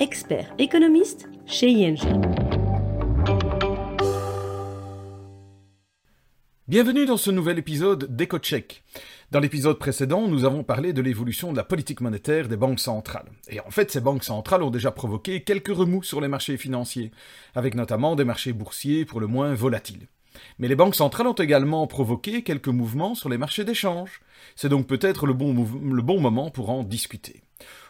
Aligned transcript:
expert 0.00 0.54
économiste 0.58 1.28
chez 1.46 1.70
ING. 1.70 1.98
Bienvenue 6.68 7.04
dans 7.04 7.16
ce 7.16 7.32
nouvel 7.32 7.58
épisode 7.58 8.14
d'EcoCheck. 8.14 8.84
Dans 9.32 9.40
l'épisode 9.40 9.78
précédent, 9.78 10.28
nous 10.28 10.44
avons 10.44 10.62
parlé 10.62 10.92
de 10.92 11.02
l'évolution 11.02 11.50
de 11.50 11.56
la 11.56 11.64
politique 11.64 12.00
monétaire 12.00 12.46
des 12.46 12.56
banques 12.56 12.78
centrales. 12.78 13.30
Et 13.48 13.58
en 13.58 13.70
fait, 13.70 13.90
ces 13.90 14.00
banques 14.00 14.22
centrales 14.22 14.62
ont 14.62 14.70
déjà 14.70 14.92
provoqué 14.92 15.42
quelques 15.42 15.74
remous 15.74 16.04
sur 16.04 16.20
les 16.20 16.28
marchés 16.28 16.58
financiers, 16.58 17.10
avec 17.56 17.74
notamment 17.74 18.14
des 18.14 18.24
marchés 18.24 18.52
boursiers 18.52 19.04
pour 19.04 19.18
le 19.18 19.26
moins 19.26 19.52
volatiles. 19.54 20.06
Mais 20.60 20.68
les 20.68 20.76
banques 20.76 20.94
centrales 20.94 21.26
ont 21.26 21.32
également 21.32 21.86
provoqué 21.88 22.42
quelques 22.44 22.68
mouvements 22.68 23.16
sur 23.16 23.28
les 23.28 23.38
marchés 23.38 23.64
d'échange. 23.64 24.20
C'est 24.54 24.68
donc 24.68 24.86
peut-être 24.86 25.26
le, 25.26 25.32
bon 25.32 25.52
le 25.52 26.02
bon 26.02 26.20
moment 26.20 26.50
pour 26.50 26.70
en 26.70 26.84
discuter. 26.84 27.42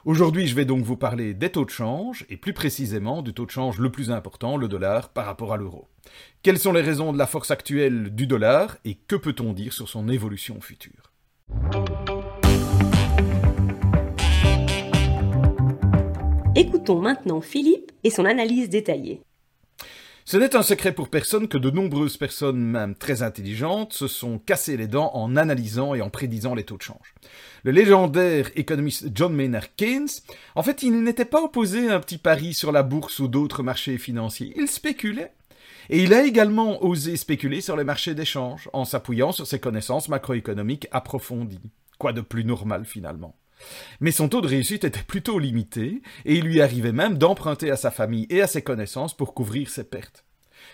Aujourd'hui, 0.05 0.47
je 0.47 0.55
vais 0.55 0.65
donc 0.65 0.83
vous 0.85 0.97
parler 0.97 1.35
des 1.35 1.51
taux 1.51 1.65
de 1.65 1.71
change, 1.71 2.25
et 2.31 2.37
plus 2.37 2.53
précisément 2.53 3.21
du 3.21 3.35
taux 3.35 3.47
de 3.47 3.51
change 3.51 3.79
le 3.79 3.91
plus 3.91 4.11
important, 4.11 4.57
le 4.57 4.69
dollar, 4.69 5.11
par 5.11 5.27
rapport 5.27 5.53
à 5.53 5.57
l'euro. 5.57 5.89
Quelles 6.43 6.59
sont 6.59 6.73
les 6.73 6.81
raisons 6.81 7.13
de 7.13 7.19
la 7.19 7.27
force 7.27 7.51
actuelle 7.51 8.15
du 8.15 8.27
dollar, 8.27 8.79
et 8.85 8.95
que 8.95 9.17
peut-on 9.17 9.53
dire 9.53 9.73
sur 9.73 9.89
son 9.89 10.09
évolution 10.09 10.61
future? 10.61 11.13
Écoutons 16.57 17.01
maintenant 17.01 17.41
Philippe 17.41 17.93
et 18.03 18.11
son 18.11 18.25
analyse 18.25 18.69
détaillée. 18.69 19.21
Ce 20.31 20.37
n'est 20.37 20.57
un 20.57 20.63
secret 20.63 20.93
pour 20.93 21.09
personne 21.09 21.49
que 21.49 21.57
de 21.57 21.71
nombreuses 21.71 22.19
personnes, 22.19 22.59
même 22.59 22.95
très 22.95 23.23
intelligentes, 23.23 23.95
se 23.95 24.07
sont 24.07 24.39
cassées 24.39 24.77
les 24.77 24.87
dents 24.87 25.11
en 25.15 25.37
analysant 25.37 25.95
et 25.95 26.03
en 26.03 26.11
prédisant 26.11 26.55
les 26.55 26.65
taux 26.65 26.77
de 26.77 26.83
change. 26.83 27.15
Le 27.63 27.71
légendaire 27.71 28.51
économiste 28.55 29.07
John 29.15 29.33
Maynard 29.33 29.75
Keynes, 29.75 30.11
en 30.55 30.63
fait, 30.63 30.83
il 30.83 31.03
n'était 31.03 31.25
pas 31.25 31.41
opposé 31.41 31.89
à 31.89 31.95
un 31.95 32.01
petit 32.01 32.19
pari 32.19 32.53
sur 32.53 32.73
la 32.73 32.83
bourse 32.83 33.21
ou 33.21 33.29
d'autres 33.29 33.63
marchés 33.63 33.97
financiers. 33.97 34.53
Il 34.55 34.69
spéculait. 34.69 35.33
Et 35.89 36.03
il 36.03 36.13
a 36.13 36.23
également 36.27 36.85
osé 36.85 37.17
spéculer 37.17 37.63
sur 37.63 37.79
les 37.79 37.85
marchés 37.85 38.15
d'échange, 38.15 38.69
en 38.75 38.85
s'appuyant 38.85 39.33
sur 39.33 39.47
ses 39.47 39.61
connaissances 39.61 40.11
macroéconomiques 40.11 40.89
approfondies. 40.91 41.71
Quoi 41.99 42.13
de 42.13 42.21
plus 42.21 42.45
normal 42.45 42.85
finalement? 42.85 43.35
Mais 44.01 44.11
son 44.11 44.29
taux 44.29 44.41
de 44.41 44.49
réussite 44.49 44.85
était 44.85 45.03
plutôt 45.03 45.39
limité, 45.39 46.03
et 46.25 46.37
il 46.37 46.45
lui 46.45 46.61
arrivait 46.61 46.93
même 46.93 47.19
d'emprunter 47.19 47.71
à 47.71 47.77
sa 47.77 47.91
famille 47.91 48.27
et 48.31 48.43
à 48.43 48.47
ses 48.47 48.63
connaissances 48.63 49.17
pour 49.17 49.35
couvrir 49.35 49.71
ses 49.71 49.85
pertes. 49.85 50.25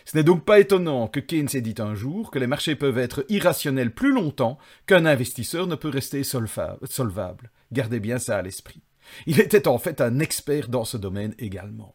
Ce 0.04 0.16
n'est 0.16 0.24
donc 0.24 0.44
pas 0.44 0.60
étonnant 0.60 1.08
que 1.08 1.20
Keynes 1.20 1.48
ait 1.54 1.60
dit 1.60 1.80
un 1.80 1.94
jour 1.94 2.30
que 2.30 2.38
les 2.38 2.46
marchés 2.46 2.76
peuvent 2.76 2.98
être 2.98 3.24
irrationnels 3.28 3.94
plus 3.94 4.12
longtemps 4.12 4.58
qu'un 4.86 5.06
investisseur 5.06 5.66
ne 5.66 5.74
peut 5.74 5.88
rester 5.88 6.22
solvable. 6.24 7.50
Gardez 7.72 8.00
bien 8.00 8.18
ça 8.18 8.38
à 8.38 8.42
l'esprit. 8.42 8.82
Il 9.26 9.40
était 9.40 9.68
en 9.68 9.78
fait 9.78 10.00
un 10.00 10.18
expert 10.18 10.68
dans 10.68 10.84
ce 10.84 10.96
domaine 10.96 11.34
également. 11.38 11.94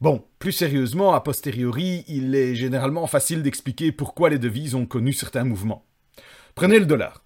Bon, 0.00 0.24
plus 0.40 0.52
sérieusement, 0.52 1.12
a 1.12 1.20
posteriori, 1.20 2.04
il 2.08 2.34
est 2.34 2.56
généralement 2.56 3.06
facile 3.06 3.42
d'expliquer 3.42 3.92
pourquoi 3.92 4.30
les 4.30 4.38
devises 4.38 4.74
ont 4.74 4.86
connu 4.86 5.12
certains 5.12 5.44
mouvements. 5.44 5.86
Prenez 6.56 6.80
le 6.80 6.86
dollar. 6.86 7.24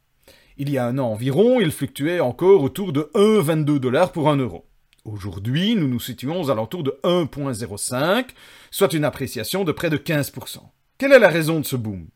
Il 0.58 0.70
y 0.70 0.78
a 0.78 0.86
un 0.86 0.96
an 0.96 1.12
environ, 1.12 1.60
il 1.60 1.70
fluctuait 1.70 2.20
encore 2.20 2.62
autour 2.62 2.94
de 2.94 3.10
1,22 3.14 3.78
dollars 3.78 4.10
pour 4.10 4.30
un 4.30 4.36
euro. 4.36 4.64
Aujourd'hui, 5.04 5.76
nous 5.76 5.86
nous 5.86 6.00
situons 6.00 6.40
aux 6.40 6.50
alentours 6.50 6.82
de 6.82 6.98
1,05, 7.04 8.28
soit 8.70 8.94
une 8.94 9.04
appréciation 9.04 9.64
de 9.64 9.72
près 9.72 9.90
de 9.90 9.98
15%. 9.98 10.60
Quelle 10.96 11.12
est 11.12 11.18
la 11.18 11.28
raison 11.28 11.60
de 11.60 11.66
ce 11.66 11.76
boom? 11.76 12.08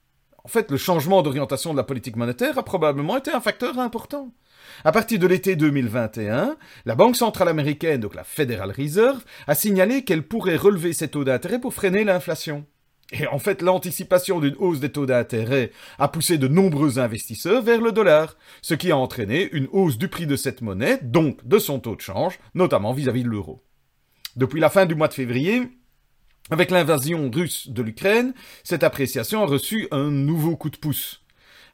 En 0.43 0.49
fait, 0.49 0.71
le 0.71 0.79
changement 0.79 1.21
d'orientation 1.21 1.73
de 1.73 1.77
la 1.77 1.85
politique 1.85 2.17
monétaire 2.17 2.57
a 2.57 2.65
probablement 2.65 3.19
été 3.19 3.31
un 3.31 3.43
facteur 3.43 3.79
important. 3.79 4.33
À 4.85 4.93
partir 4.93 5.19
de 5.19 5.27
l'été 5.27 5.55
2021, 5.55 6.57
la 6.87 6.95
Banque 6.95 7.17
centrale 7.17 7.49
américaine, 7.49 8.01
donc 8.01 8.15
la 8.15 8.25
Federal 8.25 8.71
Reserve, 8.71 9.23
a 9.49 9.55
signalé 9.55 10.03
qu'elle 10.03 10.27
pourrait 10.27 10.57
relever 10.57 10.95
ses 10.95 11.09
taux 11.09 11.25
d'intérêt 11.25 11.61
pour 11.61 11.75
freiner 11.75 12.05
l'inflation. 12.05 12.65
Et 13.13 13.27
en 13.27 13.39
fait, 13.39 13.63
l'anticipation 13.63 14.41
d'une 14.41 14.55
hausse 14.59 14.81
des 14.81 14.91
taux 14.91 15.07
d'intérêt 15.07 15.73
a 15.99 16.09
poussé 16.09 16.39
de 16.39 16.47
nombreux 16.47 16.99
investisseurs 16.99 17.63
vers 17.63 17.81
le 17.81 17.93
dollar, 17.93 18.37
ce 18.63 18.75
qui 18.75 18.93
a 18.93 18.97
entraîné 18.97 19.49
une 19.53 19.69
hausse 19.73 19.99
du 19.99 20.09
prix 20.09 20.27
de 20.27 20.37
cette 20.37 20.63
monnaie, 20.63 21.01
donc 21.03 21.47
de 21.47 21.59
son 21.59 21.81
taux 21.81 21.97
de 21.97 22.01
change, 22.01 22.39
notamment 22.55 22.93
vis-à-vis 22.93 23.25
de 23.25 23.29
l'euro. 23.29 23.65
Depuis 24.37 24.61
la 24.61 24.71
fin 24.71 24.87
du 24.87 24.95
mois 24.95 25.09
de 25.09 25.15
février, 25.15 25.63
avec 26.51 26.71
l'invasion 26.71 27.31
russe 27.31 27.69
de 27.69 27.83
l'Ukraine, 27.83 28.33
cette 28.63 28.85
appréciation 28.85 29.43
a 29.43 29.47
reçu 29.47 29.89
un 29.91 30.11
nouveau 30.11 30.57
coup 30.57 30.71
de 30.71 30.77
pouce. 30.77 31.25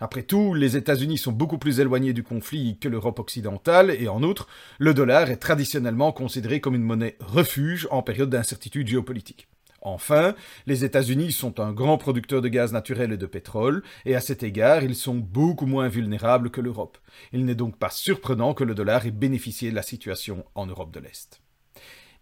Après 0.00 0.22
tout, 0.22 0.54
les 0.54 0.76
États-Unis 0.76 1.18
sont 1.18 1.32
beaucoup 1.32 1.58
plus 1.58 1.80
éloignés 1.80 2.12
du 2.12 2.22
conflit 2.22 2.78
que 2.78 2.88
l'Europe 2.88 3.18
occidentale, 3.18 3.90
et 3.90 4.08
en 4.08 4.22
outre, 4.22 4.48
le 4.78 4.92
dollar 4.94 5.30
est 5.30 5.36
traditionnellement 5.36 6.12
considéré 6.12 6.60
comme 6.60 6.74
une 6.74 6.82
monnaie 6.82 7.16
refuge 7.20 7.88
en 7.90 8.02
période 8.02 8.30
d'incertitude 8.30 8.88
géopolitique. 8.88 9.48
Enfin, 9.86 10.34
les 10.66 10.84
États-Unis 10.84 11.30
sont 11.30 11.60
un 11.60 11.72
grand 11.72 11.96
producteur 11.96 12.42
de 12.42 12.48
gaz 12.48 12.72
naturel 12.72 13.12
et 13.12 13.16
de 13.16 13.26
pétrole, 13.26 13.84
et 14.04 14.16
à 14.16 14.20
cet 14.20 14.42
égard, 14.42 14.82
ils 14.82 14.96
sont 14.96 15.14
beaucoup 15.14 15.66
moins 15.66 15.86
vulnérables 15.86 16.50
que 16.50 16.60
l'Europe. 16.60 16.98
Il 17.32 17.44
n'est 17.44 17.54
donc 17.54 17.78
pas 17.78 17.90
surprenant 17.90 18.52
que 18.52 18.64
le 18.64 18.74
dollar 18.74 19.06
ait 19.06 19.12
bénéficié 19.12 19.70
de 19.70 19.76
la 19.76 19.82
situation 19.82 20.44
en 20.56 20.66
Europe 20.66 20.92
de 20.92 20.98
l'Est. 20.98 21.40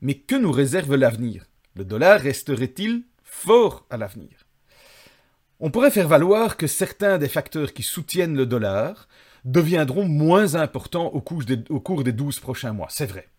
Mais 0.02 0.12
que 0.12 0.34
nous 0.34 0.52
réserve 0.52 0.94
l'avenir? 0.94 1.46
Le 1.74 1.86
dollar 1.86 2.20
resterait-il 2.20 3.04
fort 3.22 3.86
à 3.88 3.96
l'avenir? 3.96 4.44
On 5.58 5.70
pourrait 5.70 5.90
faire 5.90 6.08
valoir 6.08 6.58
que 6.58 6.66
certains 6.66 7.16
des 7.16 7.28
facteurs 7.28 7.72
qui 7.72 7.82
soutiennent 7.82 8.36
le 8.36 8.44
dollar 8.44 9.08
deviendront 9.46 10.06
moins 10.06 10.54
importants 10.54 11.06
au 11.06 11.22
cours 11.22 12.04
des 12.04 12.12
douze 12.12 12.40
prochains 12.40 12.74
mois, 12.74 12.88
c'est 12.90 13.06
vrai. 13.06 13.30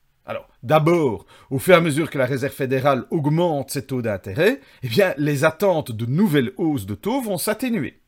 D'abord, 0.66 1.28
au 1.52 1.60
fur 1.60 1.76
et 1.76 1.78
à 1.78 1.80
mesure 1.80 2.10
que 2.10 2.18
la 2.18 2.26
Réserve 2.26 2.52
fédérale 2.52 3.06
augmente 3.12 3.70
ses 3.70 3.86
taux 3.86 4.02
d'intérêt, 4.02 4.62
eh 4.82 4.88
bien, 4.88 5.14
les 5.20 5.44
attentes 5.44 5.92
de 5.92 6.08
nouvelles 6.08 6.54
hausses 6.58 6.88
de 6.88 6.96
taux 6.96 7.22
vont 7.22 7.38
s'atténuer. 7.38 8.02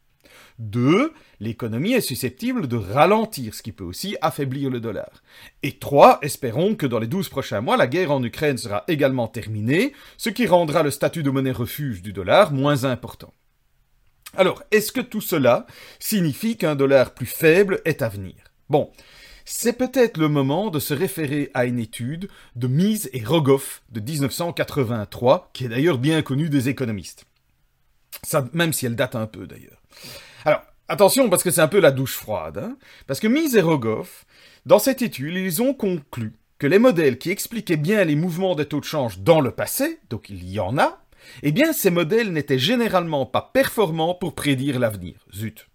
Deux, 0.57 1.13
l'économie 1.39 1.93
est 1.93 2.01
susceptible 2.01 2.67
de 2.67 2.77
ralentir, 2.77 3.53
ce 3.53 3.61
qui 3.61 3.71
peut 3.71 3.83
aussi 3.83 4.17
affaiblir 4.21 4.71
le 4.71 4.79
dollar. 4.79 5.21
Et 5.61 5.73
trois, 5.73 6.17
espérons 6.23 6.73
que 6.73 6.87
dans 6.87 6.97
les 6.97 7.05
douze 7.05 7.29
prochains 7.29 7.61
mois, 7.61 7.77
la 7.77 7.85
guerre 7.85 8.11
en 8.11 8.23
Ukraine 8.23 8.57
sera 8.57 8.85
également 8.87 9.27
terminée, 9.27 9.93
ce 10.17 10.31
qui 10.31 10.47
rendra 10.47 10.81
le 10.81 10.89
statut 10.89 11.21
de 11.21 11.29
monnaie 11.29 11.51
refuge 11.51 12.01
du 12.01 12.11
dollar 12.11 12.51
moins 12.51 12.85
important. 12.85 13.31
Alors, 14.35 14.63
est-ce 14.71 14.91
que 14.91 15.01
tout 15.01 15.21
cela 15.21 15.67
signifie 15.99 16.57
qu'un 16.57 16.73
dollar 16.73 17.13
plus 17.13 17.27
faible 17.27 17.81
est 17.85 18.01
à 18.01 18.09
venir? 18.09 18.33
Bon, 18.67 18.89
c'est 19.49 19.77
peut-être 19.77 20.17
le 20.17 20.27
moment 20.27 20.69
de 20.69 20.77
se 20.77 20.93
référer 20.93 21.51
à 21.53 21.63
une 21.63 21.79
étude 21.79 22.27
de 22.57 22.67
Mise 22.67 23.09
et 23.13 23.23
Rogoff 23.23 23.81
de 23.89 24.01
1983, 24.01 25.51
qui 25.53 25.63
est 25.63 25.69
d'ailleurs 25.69 25.99
bien 25.99 26.21
connue 26.21 26.49
des 26.49 26.67
économistes. 26.67 27.23
Même 28.51 28.73
si 28.73 28.85
elle 28.85 28.97
date 28.97 29.15
un 29.15 29.25
peu 29.25 29.47
d'ailleurs. 29.47 29.81
Alors, 30.43 30.63
attention 30.89 31.29
parce 31.29 31.43
que 31.43 31.51
c'est 31.51 31.61
un 31.61 31.69
peu 31.69 31.79
la 31.79 31.91
douche 31.91 32.15
froide, 32.15 32.57
hein 32.57 32.77
parce 33.07 33.21
que 33.21 33.27
Mise 33.27 33.55
et 33.55 33.61
Rogoff, 33.61 34.25
dans 34.65 34.79
cette 34.79 35.01
étude, 35.01 35.35
ils 35.35 35.61
ont 35.61 35.73
conclu 35.73 36.33
que 36.59 36.67
les 36.67 36.77
modèles 36.77 37.17
qui 37.17 37.31
expliquaient 37.31 37.77
bien 37.77 38.03
les 38.03 38.17
mouvements 38.17 38.53
des 38.53 38.65
taux 38.65 38.81
de 38.81 38.85
change 38.85 39.19
dans 39.19 39.39
le 39.39 39.51
passé, 39.51 40.01
donc 40.09 40.29
il 40.29 40.49
y 40.49 40.59
en 40.59 40.77
a, 40.77 41.01
eh 41.41 41.53
bien 41.53 41.71
ces 41.71 41.89
modèles 41.89 42.33
n'étaient 42.33 42.59
généralement 42.59 43.25
pas 43.25 43.49
performants 43.53 44.13
pour 44.13 44.35
prédire 44.35 44.77
l'avenir. 44.77 45.25
Zut. 45.33 45.69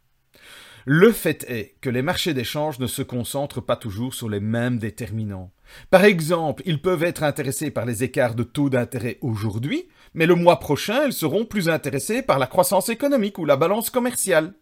Le 0.85 1.13
fait 1.13 1.45
est 1.49 1.77
que 1.81 1.91
les 1.91 2.03
marchés 2.03 2.35
d'échange 2.35 2.79
ne 2.79 2.87
se 2.87 3.03
concentrent 3.03 3.61
pas 3.61 3.77
toujours 3.77 4.15
sur 4.15 4.29
les 4.29 4.41
mêmes 4.41 4.79
déterminants. 4.79 5.53
Par 5.91 6.05
exemple, 6.05 6.63
ils 6.67 6.83
peuvent 6.83 7.05
être 7.05 7.23
intéressés 7.23 7.71
par 7.71 7.85
les 7.85 8.03
écarts 8.03 8.35
de 8.35 8.43
taux 8.43 8.69
d'intérêt 8.69 9.19
aujourd'hui, 9.21 9.89
mais 10.15 10.27
le 10.27 10.35
mois 10.35 10.59
prochain, 10.59 11.07
ils 11.07 11.13
seront 11.13 11.45
plus 11.45 11.69
intéressés 11.69 12.23
par 12.23 12.39
la 12.39 12.47
croissance 12.47 12.89
économique 12.89 13.39
ou 13.39 13.45
la 13.45 13.57
balance 13.57 13.91
commerciale. 13.91 14.55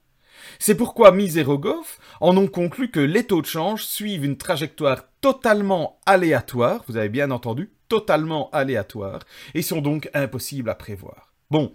C'est 0.58 0.74
pourquoi 0.74 1.10
Rogoff 1.44 1.98
en 2.20 2.36
ont 2.36 2.48
conclu 2.48 2.90
que 2.90 3.00
les 3.00 3.24
taux 3.24 3.42
de 3.42 3.46
change 3.46 3.84
suivent 3.84 4.24
une 4.24 4.36
trajectoire 4.36 5.04
totalement 5.20 6.00
aléatoire, 6.06 6.84
vous 6.88 6.96
avez 6.96 7.08
bien 7.08 7.30
entendu, 7.30 7.70
totalement 7.88 8.50
aléatoire, 8.50 9.20
et 9.54 9.62
sont 9.62 9.80
donc 9.80 10.08
impossibles 10.14 10.70
à 10.70 10.74
prévoir. 10.74 11.32
Bon, 11.50 11.72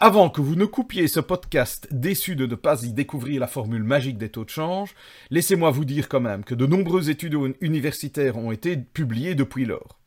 avant 0.00 0.30
que 0.30 0.40
vous 0.40 0.54
ne 0.54 0.64
coupiez 0.64 1.08
ce 1.08 1.18
podcast 1.18 1.88
déçu 1.90 2.36
de 2.36 2.46
ne 2.46 2.54
pas 2.54 2.84
y 2.84 2.92
découvrir 2.92 3.40
la 3.40 3.48
formule 3.48 3.82
magique 3.82 4.16
des 4.16 4.28
taux 4.28 4.44
de 4.44 4.50
change, 4.50 4.94
laissez-moi 5.30 5.72
vous 5.72 5.84
dire 5.84 6.08
quand 6.08 6.20
même 6.20 6.44
que 6.44 6.54
de 6.54 6.66
nombreuses 6.66 7.08
études 7.08 7.36
universitaires 7.60 8.36
ont 8.36 8.52
été 8.52 8.76
publiées 8.76 9.34
depuis 9.34 9.64
lors. 9.64 9.98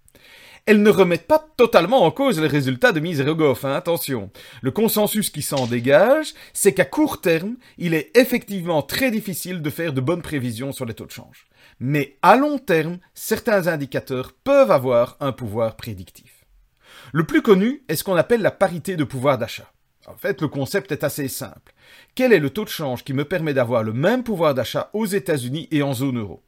elles 0.65 0.81
ne 0.81 0.89
remettent 0.89 1.27
pas 1.27 1.45
totalement 1.57 2.03
en 2.03 2.11
cause 2.11 2.39
les 2.39 2.47
résultats 2.47 2.93
de 2.93 3.01
Miserogov, 3.01 3.65
hein, 3.65 3.73
attention. 3.73 4.29
Le 4.61 4.71
consensus 4.71 5.29
qui 5.29 5.41
s'en 5.41 5.67
dégage, 5.67 6.33
c'est 6.53 6.73
qu'à 6.73 6.85
court 6.85 7.19
terme, 7.19 7.55
il 7.77 7.93
est 7.93 8.15
effectivement 8.15 8.83
très 8.83 9.11
difficile 9.11 9.61
de 9.61 9.69
faire 9.69 9.91
de 9.91 9.99
bonnes 9.99 10.21
prévisions 10.21 10.71
sur 10.71 10.85
les 10.85 10.93
taux 10.93 11.07
de 11.07 11.11
change. 11.11 11.47
Mais 11.79 12.17
à 12.21 12.37
long 12.37 12.59
terme, 12.59 12.99
certains 13.13 13.67
indicateurs 13.67 14.31
peuvent 14.43 14.71
avoir 14.71 15.17
un 15.19 15.33
pouvoir 15.33 15.75
prédictif. 15.75 16.45
Le 17.11 17.25
plus 17.25 17.41
connu 17.41 17.83
est 17.89 17.95
ce 17.95 18.03
qu'on 18.03 18.15
appelle 18.15 18.41
la 18.41 18.51
parité 18.51 18.95
de 18.95 19.03
pouvoir 19.03 19.37
d'achat. 19.37 19.71
En 20.07 20.15
fait, 20.15 20.41
le 20.41 20.47
concept 20.47 20.91
est 20.91 21.03
assez 21.03 21.27
simple. 21.27 21.73
Quel 22.15 22.33
est 22.33 22.39
le 22.39 22.49
taux 22.49 22.63
de 22.63 22.69
change 22.69 23.03
qui 23.03 23.13
me 23.13 23.25
permet 23.25 23.53
d'avoir 23.53 23.83
le 23.83 23.93
même 23.93 24.23
pouvoir 24.23 24.53
d'achat 24.53 24.89
aux 24.93 25.05
États-Unis 25.05 25.67
et 25.71 25.83
en 25.83 25.93
zone 25.93 26.19
euro? 26.19 26.43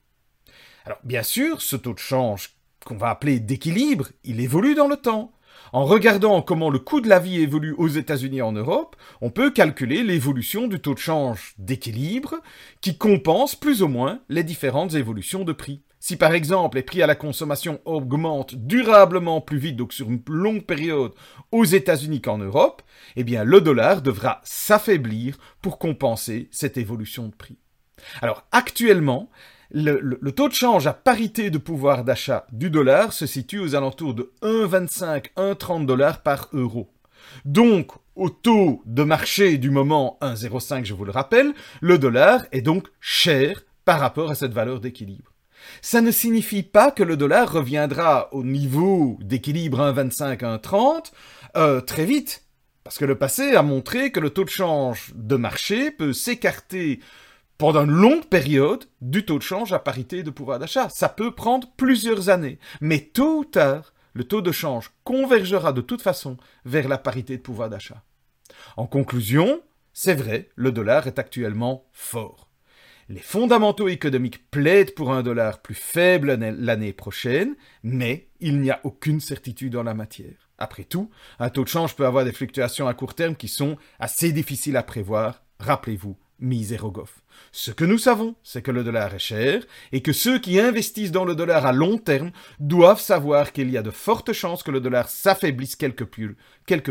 Alors, 0.86 1.00
bien 1.04 1.24
sûr, 1.24 1.62
ce 1.62 1.76
taux 1.76 1.94
de 1.94 2.00
change 2.00 2.52
qu'on 2.84 2.98
va 2.98 3.10
appeler 3.10 3.40
d'équilibre, 3.40 4.10
il 4.24 4.40
évolue 4.40 4.76
dans 4.76 4.88
le 4.88 4.98
temps. 4.98 5.32
En 5.72 5.86
regardant 5.86 6.42
comment 6.42 6.70
le 6.70 6.80
coût 6.80 7.00
de 7.00 7.08
la 7.08 7.20
vie 7.20 7.40
évolue 7.40 7.74
aux 7.78 7.88
États-Unis 7.88 8.40
et 8.40 8.42
en 8.42 8.52
Europe, 8.52 8.96
on 9.22 9.30
peut 9.30 9.52
calculer 9.52 10.04
l'évolution 10.04 10.68
du 10.68 10.80
taux 10.80 10.94
de 10.94 11.00
change 11.00 11.54
d'équilibre 11.58 12.42
qui 12.82 12.98
compense 12.98 13.56
plus 13.56 13.82
ou 13.82 13.88
moins 13.88 14.20
les 14.30 14.44
différentes 14.44 14.94
évolutions 14.94 15.44
de 15.44 15.54
prix. 15.54 15.82
Si 16.06 16.18
par 16.18 16.34
exemple 16.34 16.76
les 16.76 16.84
prix 16.84 17.02
à 17.02 17.08
la 17.08 17.16
consommation 17.16 17.80
augmentent 17.86 18.56
durablement 18.56 19.40
plus 19.40 19.58
vite, 19.58 19.78
donc 19.78 19.94
sur 19.94 20.12
une 20.12 20.22
longue 20.28 20.66
période, 20.66 21.14
aux 21.54 21.64
États-Unis 21.64 22.20
qu'en 22.20 22.40
Europe, 22.40 22.82
eh 23.16 23.24
bien 23.24 23.46
le 23.46 23.62
dollar 23.62 24.02
devra 24.02 24.42
s'affaiblir 24.44 25.38
pour 25.62 25.80
compenser 25.80 26.50
cette 26.52 26.76
évolution 26.76 27.30
de 27.30 27.34
prix. 27.34 27.58
Alors 28.22 28.46
actuellement, 28.52 29.30
le, 29.72 30.20
taux 30.34 30.50
de 30.50 30.54
change 30.54 30.88
à 30.88 30.94
parité 30.94 31.50
de 31.50 31.58
pouvoir 31.58 32.04
d'achat 32.04 32.48
du 32.52 32.70
dollar 32.70 33.14
se 33.14 33.26
situe 33.26 33.60
aux 33.60 33.74
alentours 33.74 34.14
de 34.14 34.34
1,25, 34.42 35.28
1,30 35.38 35.86
dollars 35.86 36.22
par 36.22 36.50
euro. 36.52 36.92
Donc, 37.46 37.94
au 38.18 38.30
taux 38.30 38.82
de 38.86 39.04
marché 39.04 39.58
du 39.58 39.70
moment 39.70 40.18
1,05, 40.22 40.84
je 40.84 40.96
vous 40.96 41.06
le 41.06 41.12
rappelle, 41.12 41.54
le 41.80 41.98
dollar 41.98 42.46
est 42.52 42.62
donc 42.62 42.90
cher 43.00 43.64
par 43.86 44.02
rapport 44.02 44.32
à 44.32 44.36
cette 44.36 44.52
valeur 44.52 44.82
d'équilibre. 44.82 45.33
Ça 45.82 46.02
ne 46.02 46.12
signifie 46.12 46.64
pas 46.64 46.92
que 46.92 47.04
le 47.04 47.18
dollar 47.18 47.52
reviendra 47.52 48.34
au 48.34 48.44
niveau 48.44 49.18
d'équilibre 49.22 49.80
1,25, 49.80 50.40
1,30 50.40 51.12
euh, 51.56 51.82
très 51.82 52.06
vite. 52.06 52.44
Parce 52.84 52.98
que 52.98 53.06
le 53.06 53.18
passé 53.18 53.56
a 53.56 53.64
montré 53.64 54.12
que 54.12 54.20
le 54.20 54.30
taux 54.30 54.44
de 54.44 54.50
change 54.50 55.14
de 55.16 55.36
marché 55.36 55.92
peut 55.92 56.14
s'écarter 56.14 57.00
pendant 57.58 57.86
une 57.86 57.92
longue 57.92 58.26
période 58.26 58.86
du 59.02 59.26
taux 59.26 59.38
de 59.38 59.44
change 59.44 59.72
à 59.72 59.80
parité 59.80 60.24
de 60.24 60.32
pouvoir 60.32 60.60
d'achat. 60.60 60.90
Ça 60.90 61.08
peut 61.08 61.32
prendre 61.32 61.70
plusieurs 61.78 62.30
années. 62.30 62.60
Mais 62.82 63.00
tôt 63.00 63.40
ou 63.40 63.46
tard, 63.46 63.94
le 64.14 64.26
taux 64.26 64.42
de 64.42 64.52
change 64.52 64.92
convergera 65.04 65.72
de 65.72 65.82
toute 65.82 66.02
façon 66.02 66.38
vers 66.66 66.88
la 66.88 66.98
parité 66.98 67.38
de 67.38 67.42
pouvoir 67.42 67.70
d'achat. 67.70 68.04
En 68.76 68.86
conclusion, 68.86 69.62
c'est 69.94 70.16
vrai, 70.16 70.50
le 70.56 70.72
dollar 70.72 71.08
est 71.08 71.20
actuellement 71.20 71.86
fort. 71.94 72.50
Les 73.10 73.20
fondamentaux 73.20 73.90
économiques 73.90 74.50
plaident 74.50 74.96
pour 74.96 75.12
un 75.12 75.24
dollar 75.24 75.62
plus 75.62 75.76
faible 75.76 76.34
l'année 76.34 76.94
prochaine, 76.94 77.56
mais 77.84 78.30
il 78.40 78.60
n'y 78.60 78.72
a 78.72 78.80
aucune 78.84 79.20
certitude 79.20 79.76
en 79.76 79.84
la 79.84 79.94
matière. 79.94 80.50
Après 80.58 80.86
tout, 80.86 81.10
un 81.40 81.50
taux 81.50 81.64
de 81.64 81.70
change 81.70 81.96
peut 81.96 82.06
avoir 82.06 82.24
des 82.24 82.32
fluctuations 82.32 82.88
à 82.88 82.94
court 82.94 83.16
terme 83.16 83.36
qui 83.36 83.50
sont 83.50 83.78
assez 84.00 84.32
difficiles 84.32 84.78
à 84.78 84.84
prévoir. 84.84 85.44
Rappelez-vous, 85.60 86.18
Miserogov. 86.40 87.12
Ce 87.52 87.72
que 87.72 87.84
nous 87.84 87.98
savons, 87.98 88.36
c'est 88.44 88.62
que 88.62 88.72
le 88.72 88.84
dollar 88.84 89.14
est 89.14 89.20
cher 89.20 89.64
et 89.92 90.02
que 90.02 90.14
ceux 90.14 90.40
qui 90.40 90.60
investissent 90.60 91.12
dans 91.12 91.26
le 91.26 91.36
dollar 91.36 91.66
à 91.66 91.74
long 91.74 91.98
terme 91.98 92.32
doivent 92.60 93.02
savoir 93.02 93.52
qu'il 93.52 93.70
y 93.70 93.78
a 93.78 93.82
de 93.82 93.92
fortes 93.92 94.34
chances 94.34 94.64
que 94.64 94.72
le 94.72 94.82
dollar 94.82 95.10
s'affaiblisse 95.10 95.76
quelque 95.76 96.04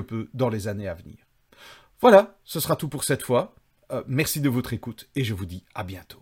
peu 0.00 0.29
dans 0.35 0.49
les 0.50 0.69
années 0.69 0.88
à 0.88 0.94
venir. 0.94 1.17
Voilà, 2.00 2.38
ce 2.44 2.61
sera 2.61 2.76
tout 2.76 2.88
pour 2.88 3.05
cette 3.05 3.23
fois. 3.23 3.55
Euh, 3.93 4.03
merci 4.06 4.41
de 4.41 4.49
votre 4.49 4.73
écoute 4.73 5.09
et 5.15 5.25
je 5.25 5.35
vous 5.35 5.47
dis 5.47 5.65
à 5.75 5.85
bientôt. 5.85 6.21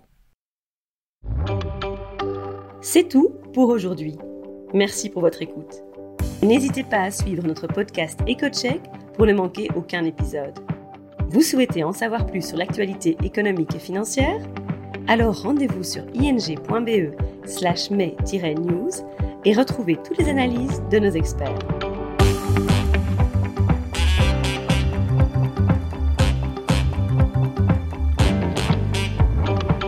C'est 2.80 3.08
tout 3.08 3.30
pour 3.52 3.68
aujourd'hui. 3.68 4.16
Merci 4.74 5.10
pour 5.10 5.22
votre 5.22 5.42
écoute. 5.42 5.82
N'hésitez 6.42 6.82
pas 6.82 7.02
à 7.02 7.10
suivre 7.10 7.46
notre 7.46 7.66
podcast 7.66 8.20
EcoCheck 8.28 8.80
pour 9.14 9.26
ne 9.26 9.34
manquer 9.34 9.68
aucun 9.76 10.04
épisode. 10.04 10.58
Vous 11.28 11.42
souhaitez 11.42 11.84
en 11.84 11.92
savoir 11.92 12.26
plus 12.26 12.46
sur 12.46 12.56
l'actualité 12.56 13.16
économique 13.22 13.74
et 13.74 13.78
financière? 13.78 14.40
Alors 15.06 15.42
rendez-vous 15.42 15.84
sur 15.84 16.04
ing.be 16.14 17.14
slash 17.46 17.90
news 17.90 18.90
et 19.44 19.52
retrouvez 19.52 19.96
toutes 19.96 20.18
les 20.18 20.28
analyses 20.28 20.82
de 20.90 20.98
nos 20.98 21.10
experts. 21.10 21.79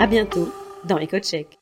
À 0.02 0.08
bientôt 0.08 0.52
dans 0.84 0.98
EcoCheck. 0.98 1.61